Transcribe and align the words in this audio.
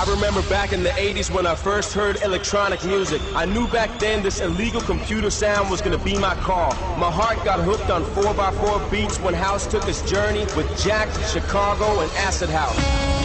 I 0.00 0.04
remember 0.10 0.40
back 0.48 0.72
in 0.72 0.82
the 0.82 0.88
80s 0.88 1.30
when 1.30 1.46
I 1.46 1.54
first 1.54 1.92
heard 1.92 2.22
electronic 2.22 2.82
music. 2.86 3.20
I 3.34 3.44
knew 3.44 3.68
back 3.68 3.98
then 3.98 4.22
this 4.22 4.40
illegal 4.40 4.80
computer 4.80 5.28
sound 5.28 5.70
was 5.70 5.82
gonna 5.82 5.98
be 5.98 6.16
my 6.16 6.34
call. 6.36 6.70
My 6.96 7.10
heart 7.10 7.44
got 7.44 7.60
hooked 7.60 7.90
on 7.90 8.04
4x4 8.04 8.90
beats 8.90 9.20
when 9.20 9.34
House 9.34 9.66
took 9.66 9.84
his 9.84 10.00
journey 10.10 10.46
with 10.56 10.74
Jack, 10.82 11.10
Chicago, 11.30 12.00
and 12.00 12.10
Acid 12.12 12.48
House. 12.48 13.19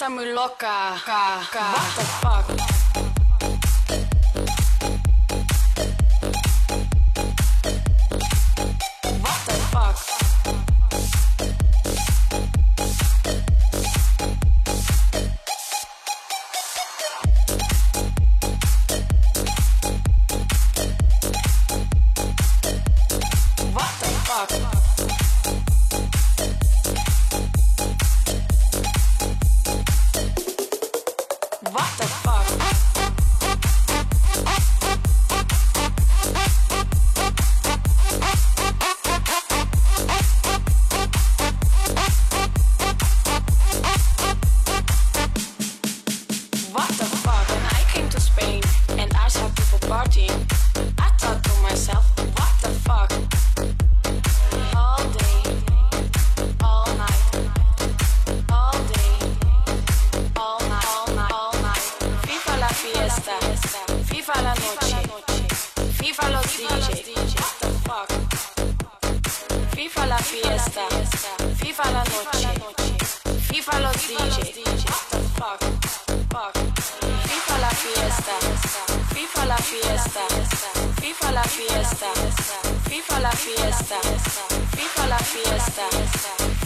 Está 0.00 0.08
muy 0.08 0.32
loca. 0.32 0.96
Ca, 1.04 1.46
ca. 1.52 1.72
What 2.24 2.46
the 2.46 2.56
fuck? 2.56 2.79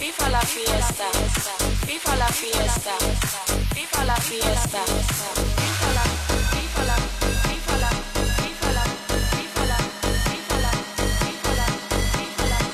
Viva 0.05 0.29
la 0.29 0.41
fiesta, 0.41 1.07
viva 1.87 2.15
la 2.17 2.27
fiesta, 2.27 2.93
viva 3.73 4.05
la 4.05 4.17
fiesta, 4.17 4.83
viva 4.85 5.93
la 5.95 6.05
viva 6.53 6.83
la 6.85 6.97
viva 7.49 7.77
la 7.83 7.89
viva 8.43 8.71
la 8.75 8.85
viva 9.41 9.65
la 9.65 9.79
viva 10.05 10.61
la 10.61 10.73
viva 11.25 11.47
la 11.57 11.69
viva 12.19 12.45
la 12.51 12.65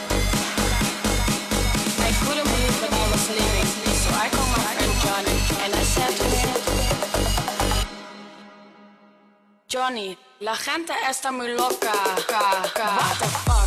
Johnny 9.68 10.18
la 10.40 10.56
gente 10.56 10.92
está 11.08 11.30
muy 11.30 11.54
loca. 11.54 11.92
What 12.26 13.18
the 13.20 13.26
fuck? 13.26 13.59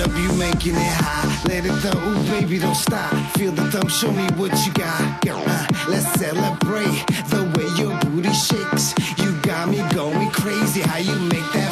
Up, 0.00 0.10
you 0.16 0.32
making 0.34 0.74
it 0.74 0.96
high. 1.04 1.28
Let 1.48 1.64
it 1.64 1.94
ooh 1.94 2.22
baby, 2.30 2.58
don't 2.58 2.74
stop. 2.74 3.12
Feel 3.36 3.52
the 3.52 3.70
thump, 3.70 3.90
show 3.90 4.10
me 4.10 4.26
what 4.36 4.52
you 4.64 4.72
got. 4.72 5.20
Girl, 5.22 5.42
uh, 5.46 5.66
let's 5.88 6.08
celebrate 6.18 7.04
the 7.28 7.42
way 7.54 7.68
your 7.80 7.98
booty 8.00 8.32
shakes. 8.32 8.94
You 9.18 9.32
got 9.42 9.68
me 9.68 9.78
going 9.94 10.30
crazy. 10.30 10.80
How 10.80 10.98
you 10.98 11.16
make 11.28 11.48
that 11.52 11.69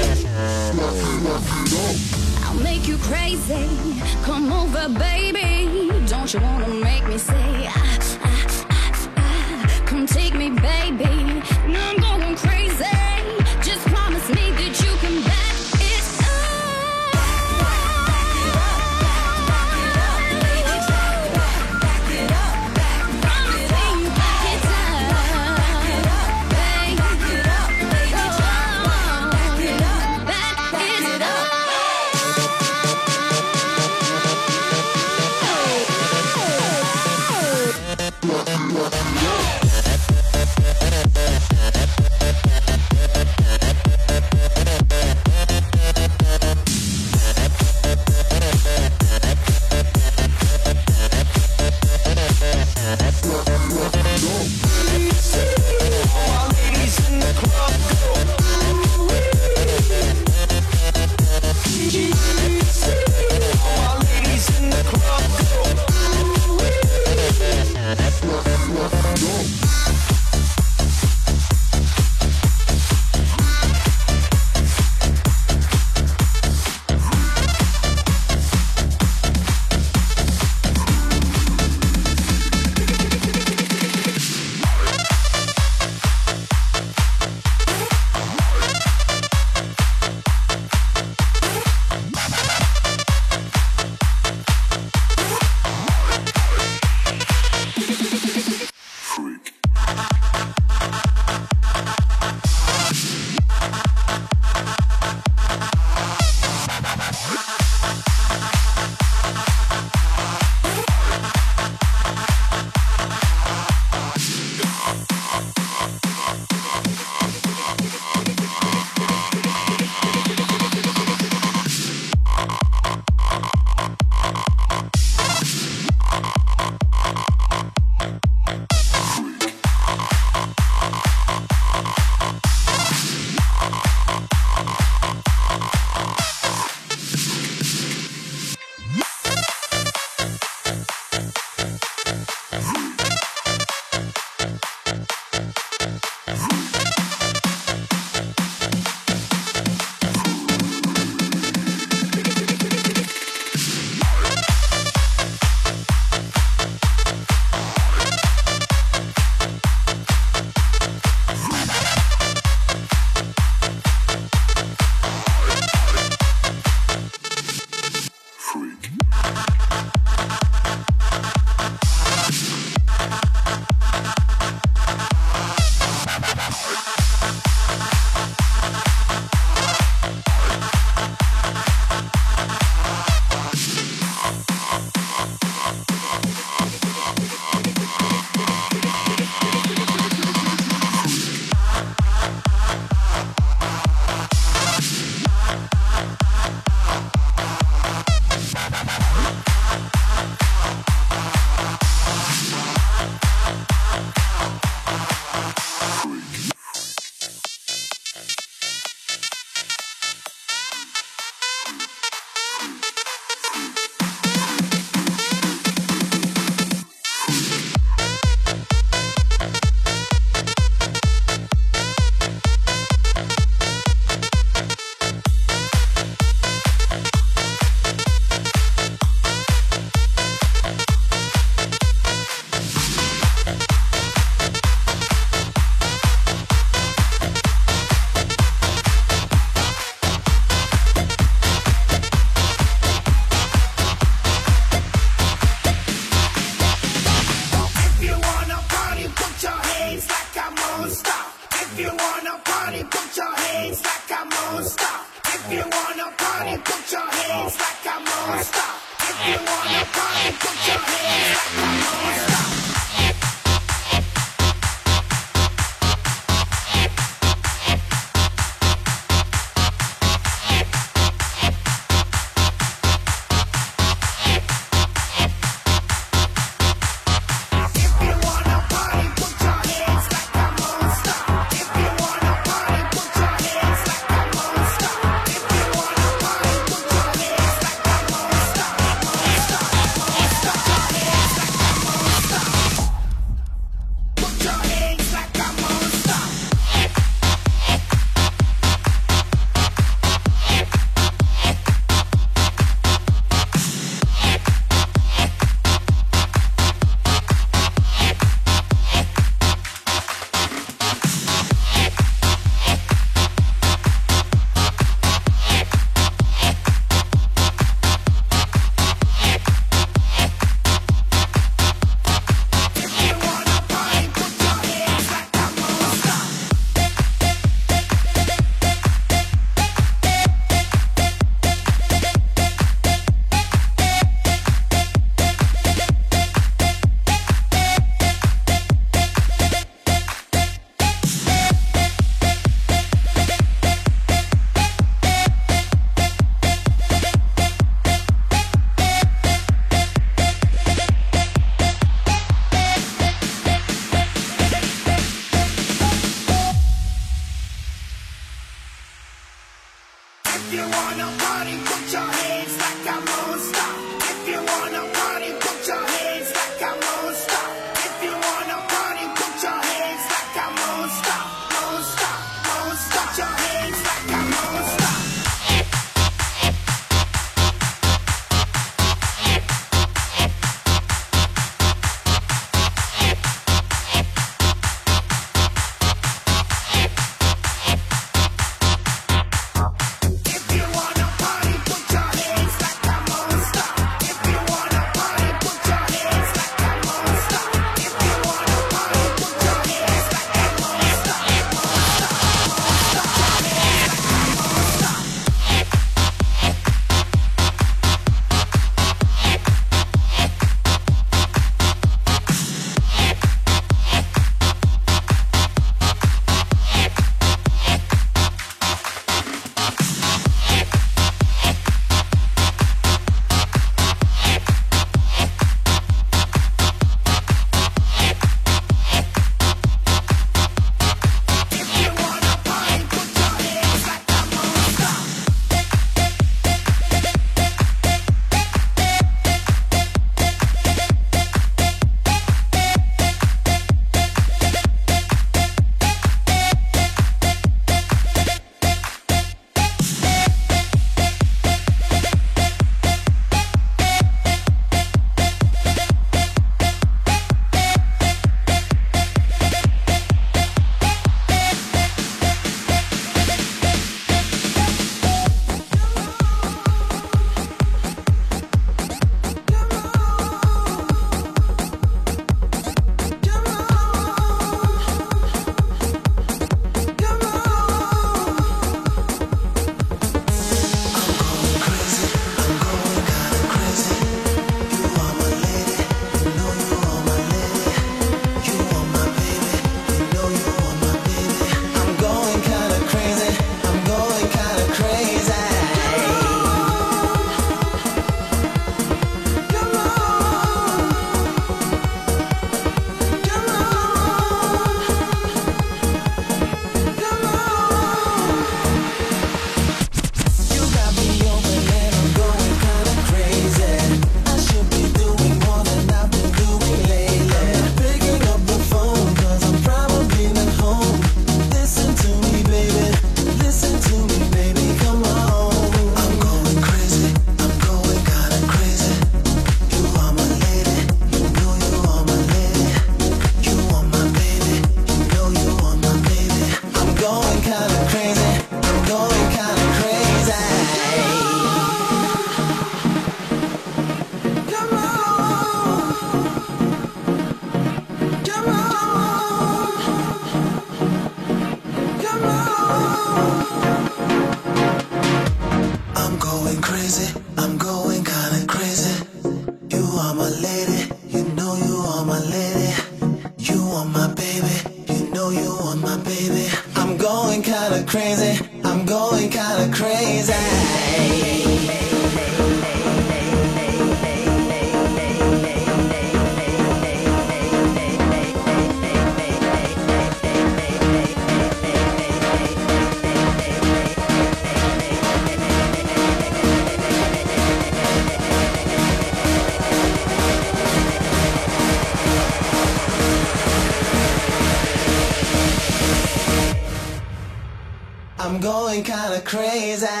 crazy. 599.31 600.00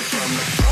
From 0.00 0.36
the 0.36 0.67